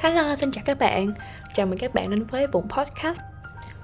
Hello, 0.00 0.36
xin 0.36 0.50
chào 0.50 0.64
các 0.66 0.78
bạn. 0.78 1.10
Chào 1.54 1.66
mừng 1.66 1.78
các 1.78 1.94
bạn 1.94 2.10
đến 2.10 2.24
với 2.24 2.46
Vụn 2.46 2.64
Podcast. 2.68 3.18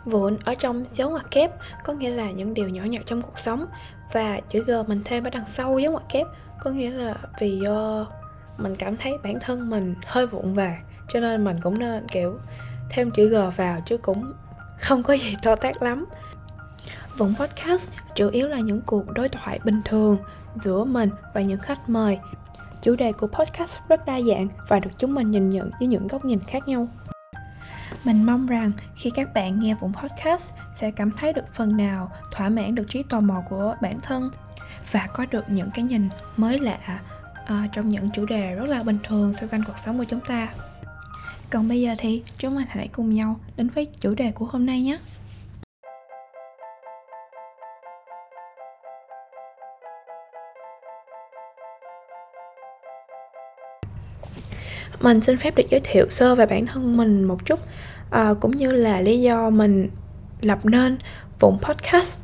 Vụn 0.04 0.36
ở 0.44 0.54
trong 0.54 0.84
dấu 0.90 1.10
ngoặc 1.10 1.30
kép 1.30 1.50
có 1.84 1.92
nghĩa 1.92 2.10
là 2.10 2.30
những 2.30 2.54
điều 2.54 2.68
nhỏ 2.68 2.82
nhặt 2.82 3.02
trong 3.06 3.22
cuộc 3.22 3.38
sống. 3.38 3.66
Và 4.12 4.40
chữ 4.48 4.64
G 4.66 4.70
mình 4.88 5.02
thêm 5.04 5.24
ở 5.24 5.30
đằng 5.30 5.44
sau 5.48 5.78
dấu 5.78 5.92
ngoặc 5.92 6.08
kép 6.08 6.26
có 6.60 6.70
nghĩa 6.70 6.90
là 6.90 7.14
vì 7.40 7.58
do 7.58 8.06
mình 8.58 8.76
cảm 8.76 8.96
thấy 8.96 9.12
bản 9.22 9.34
thân 9.40 9.70
mình 9.70 9.94
hơi 10.06 10.26
vụn 10.26 10.54
về 10.54 10.78
Cho 11.08 11.20
nên 11.20 11.44
mình 11.44 11.56
cũng 11.62 11.78
nên 11.78 12.06
kiểu 12.08 12.38
thêm 12.90 13.10
chữ 13.10 13.28
G 13.28 13.56
vào 13.56 13.80
chứ 13.86 13.98
cũng 13.98 14.32
không 14.78 15.02
có 15.02 15.14
gì 15.14 15.36
to 15.42 15.54
tát 15.54 15.82
lắm. 15.82 16.04
Vụn 17.18 17.34
Podcast 17.38 17.92
chủ 18.14 18.28
yếu 18.28 18.48
là 18.48 18.60
những 18.60 18.80
cuộc 18.86 19.12
đối 19.12 19.28
thoại 19.28 19.60
bình 19.64 19.80
thường 19.84 20.18
giữa 20.56 20.84
mình 20.84 21.10
và 21.34 21.40
những 21.40 21.60
khách 21.60 21.88
mời. 21.88 22.18
Chủ 22.84 22.96
đề 22.96 23.12
của 23.12 23.26
podcast 23.26 23.80
rất 23.88 24.06
đa 24.06 24.20
dạng 24.20 24.48
và 24.68 24.80
được 24.80 24.90
chúng 24.98 25.14
mình 25.14 25.30
nhìn 25.30 25.50
nhận 25.50 25.70
dưới 25.80 25.86
những 25.86 26.06
góc 26.06 26.24
nhìn 26.24 26.38
khác 26.40 26.68
nhau. 26.68 26.88
Mình 28.04 28.26
mong 28.26 28.46
rằng 28.46 28.72
khi 28.96 29.10
các 29.10 29.34
bạn 29.34 29.60
nghe 29.60 29.74
vụn 29.74 29.92
podcast 29.92 30.54
sẽ 30.74 30.90
cảm 30.90 31.10
thấy 31.10 31.32
được 31.32 31.54
phần 31.54 31.76
nào 31.76 32.10
thỏa 32.32 32.48
mãn 32.48 32.74
được 32.74 32.84
trí 32.88 33.02
tò 33.02 33.20
mò 33.20 33.42
của 33.48 33.74
bản 33.82 34.00
thân 34.02 34.30
và 34.92 35.06
có 35.14 35.26
được 35.30 35.44
những 35.48 35.68
cái 35.74 35.84
nhìn 35.84 36.08
mới 36.36 36.58
lạ 36.58 37.00
uh, 37.42 37.72
trong 37.72 37.88
những 37.88 38.10
chủ 38.10 38.26
đề 38.26 38.54
rất 38.54 38.68
là 38.68 38.82
bình 38.82 38.98
thường 39.04 39.34
xoay 39.34 39.48
quanh 39.48 39.62
cuộc 39.66 39.78
sống 39.78 39.98
của 39.98 40.04
chúng 40.04 40.20
ta. 40.20 40.48
Còn 41.50 41.68
bây 41.68 41.80
giờ 41.80 41.94
thì 41.98 42.22
chúng 42.38 42.54
mình 42.54 42.66
hãy 42.68 42.88
cùng 42.88 43.14
nhau 43.14 43.40
đến 43.56 43.68
với 43.68 43.86
chủ 44.00 44.14
đề 44.14 44.32
của 44.32 44.46
hôm 44.46 44.66
nay 44.66 44.82
nhé. 44.82 44.98
Mình 55.00 55.20
xin 55.20 55.36
phép 55.36 55.56
được 55.56 55.64
giới 55.70 55.80
thiệu 55.84 56.06
sơ 56.10 56.34
về 56.34 56.46
bản 56.46 56.66
thân 56.66 56.96
mình 56.96 57.24
một 57.24 57.46
chút. 57.46 57.60
À, 58.10 58.34
cũng 58.40 58.56
như 58.56 58.72
là 58.72 59.00
lý 59.00 59.20
do 59.20 59.50
mình 59.50 59.88
lập 60.40 60.58
nên 60.64 60.98
vụn 61.40 61.58
podcast. 61.58 62.20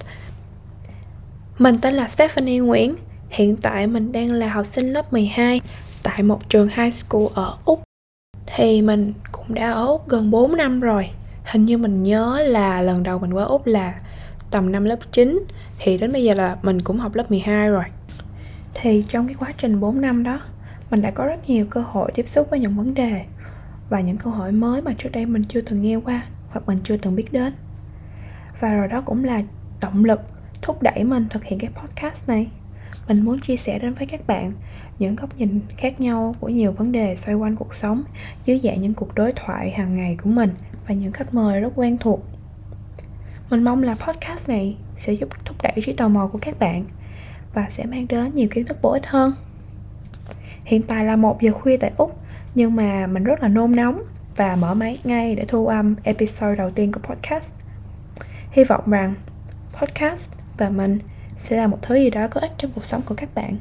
Mình 1.59 1.79
tên 1.81 1.95
là 1.95 2.09
Stephanie 2.09 2.59
Nguyễn. 2.59 2.95
Hiện 3.29 3.57
tại 3.57 3.87
mình 3.87 4.13
đang 4.13 4.33
là 4.33 4.49
học 4.49 4.67
sinh 4.67 4.93
lớp 4.93 5.13
12 5.13 5.61
tại 6.03 6.23
một 6.23 6.49
trường 6.49 6.69
high 6.69 6.95
school 6.95 7.23
ở 7.35 7.57
Úc. 7.65 7.83
Thì 8.47 8.83
mình 8.83 9.13
cũng 9.33 9.55
đã 9.55 9.71
ở 9.73 9.87
Úc 9.87 10.09
gần 10.09 10.31
4 10.31 10.57
năm 10.57 10.81
rồi. 10.81 11.11
Hình 11.45 11.65
như 11.65 11.79
mình 11.79 12.03
nhớ 12.03 12.43
là 12.47 12.83
lần 12.83 13.03
đầu 13.03 13.19
mình 13.19 13.33
qua 13.33 13.45
Úc 13.45 13.67
là 13.67 13.95
tầm 14.51 14.73
năm 14.73 14.85
lớp 14.85 14.99
9 15.13 15.45
thì 15.79 15.99
đến 15.99 16.13
bây 16.13 16.25
giờ 16.25 16.35
là 16.35 16.57
mình 16.63 16.83
cũng 16.83 16.99
học 16.99 17.15
lớp 17.15 17.31
12 17.31 17.69
rồi. 17.69 17.85
Thì 18.75 19.05
trong 19.09 19.27
cái 19.27 19.35
quá 19.39 19.53
trình 19.59 19.81
4 19.81 20.01
năm 20.01 20.23
đó 20.23 20.41
mình 20.91 21.03
đã 21.03 21.11
có 21.11 21.27
rất 21.27 21.49
nhiều 21.49 21.67
cơ 21.71 21.81
hội 21.81 22.11
tiếp 22.15 22.29
xúc 22.29 22.51
với 22.51 22.61
những 22.61 22.77
vấn 22.77 22.95
đề 22.95 23.25
và 23.91 24.01
những 24.01 24.17
câu 24.17 24.33
hỏi 24.33 24.53
mới 24.53 24.83
mà 24.83 24.93
trước 24.99 25.09
đây 25.13 25.27
mình 25.27 25.45
chưa 25.45 25.61
từng 25.61 25.83
nghe 25.83 25.97
qua 25.97 26.23
hoặc 26.49 26.67
mình 26.67 26.79
chưa 26.85 26.97
từng 26.97 27.17
biết 27.17 27.33
đến. 27.33 27.53
Và 28.61 28.75
rồi 28.75 28.89
đó 28.89 29.01
cũng 29.01 29.25
là 29.25 29.43
động 29.81 30.05
lực 30.05 30.21
thúc 30.63 30.83
đẩy 30.83 31.05
mình 31.05 31.27
thực 31.31 31.45
hiện 31.45 31.59
cái 31.59 31.71
podcast 31.75 32.29
này. 32.29 32.51
Mình 33.09 33.23
muốn 33.25 33.41
chia 33.41 33.57
sẻ 33.57 33.79
đến 33.79 33.95
với 33.95 34.07
các 34.07 34.27
bạn 34.27 34.53
những 34.99 35.17
góc 35.17 35.37
nhìn 35.37 35.61
khác 35.77 36.01
nhau 36.01 36.35
của 36.41 36.49
nhiều 36.49 36.73
vấn 36.73 36.93
đề 36.93 37.17
xoay 37.17 37.35
quanh 37.35 37.57
cuộc 37.57 37.75
sống 37.75 38.03
dưới 38.45 38.61
dạng 38.65 38.83
những 38.83 38.95
cuộc 38.95 39.15
đối 39.15 39.33
thoại 39.33 39.71
hàng 39.71 39.93
ngày 39.93 40.17
của 40.23 40.31
mình 40.31 40.55
và 40.89 40.95
những 40.95 41.13
khách 41.13 41.35
mời 41.35 41.61
rất 41.61 41.73
quen 41.77 41.99
thuộc. 41.99 42.25
Mình 43.51 43.65
mong 43.65 43.83
là 43.83 43.95
podcast 43.95 44.49
này 44.49 44.77
sẽ 44.97 45.13
giúp 45.13 45.29
thúc 45.45 45.57
đẩy 45.63 45.73
trí 45.87 45.93
tò 45.93 46.09
mò 46.09 46.27
của 46.33 46.39
các 46.43 46.59
bạn 46.59 46.85
và 47.55 47.67
sẽ 47.71 47.85
mang 47.85 48.09
đến 48.09 48.33
nhiều 48.33 48.49
kiến 48.51 48.67
thức 48.67 48.79
bổ 48.83 48.91
ích 48.93 49.07
hơn. 49.07 49.33
Hiện 50.65 50.83
tại 50.83 51.05
là 51.05 51.17
một 51.17 51.41
giờ 51.41 51.53
khuya 51.53 51.77
tại 51.77 51.93
Úc, 51.97 52.19
Nhưng 52.55 52.77
mà 52.77 53.07
mình 53.07 53.25
rất 53.25 53.43
là 53.43 53.49
nôn 53.49 53.77
nóng 53.77 54.03
Và 54.37 54.57
mở 54.57 54.75
máy 54.75 54.99
ngay 55.05 55.35
để 55.35 55.45
thu 55.45 55.67
âm 55.67 55.95
episode 56.03 56.57
đầu 56.57 56.71
tiên 56.71 56.93
của 56.93 57.01
podcast. 57.01 57.55
Hy 58.51 58.65
vọng 58.65 58.91
rằng 58.91 59.15
podcast 59.81 60.31
và 60.59 60.69
mình 60.69 60.99
sẽ 61.39 61.57
là 61.57 61.67
một 61.67 61.79
thứ 61.83 61.95
gì 61.95 62.11
đó 62.11 62.29
có 62.31 62.41
ích 62.41 62.53
trong 62.59 62.71
cuộc 62.75 62.85
sống 62.85 63.03
của 63.07 63.15
các 63.15 63.35
bạn. 63.35 63.57